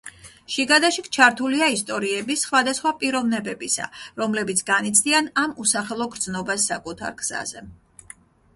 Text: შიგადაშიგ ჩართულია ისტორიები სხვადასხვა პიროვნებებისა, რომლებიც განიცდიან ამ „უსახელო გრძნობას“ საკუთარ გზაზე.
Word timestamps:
შიგადაშიგ 0.51 1.09
ჩართულია 1.17 1.67
ისტორიები 1.73 2.37
სხვადასხვა 2.45 2.93
პიროვნებებისა, 3.03 3.87
რომლებიც 4.23 4.65
განიცდიან 4.73 5.31
ამ 5.45 5.55
„უსახელო 5.67 6.11
გრძნობას“ 6.17 6.69
საკუთარ 6.73 7.17
გზაზე. 7.25 7.67